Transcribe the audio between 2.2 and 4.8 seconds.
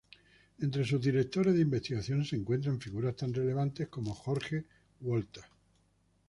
se encuentran figuras tan relevantes como Jorge